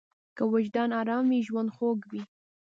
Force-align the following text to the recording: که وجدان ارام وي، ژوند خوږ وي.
که 0.35 0.43
وجدان 0.53 0.89
ارام 0.99 1.25
وي، 1.31 1.39
ژوند 1.47 1.69
خوږ 1.75 1.99
وي. 2.11 2.21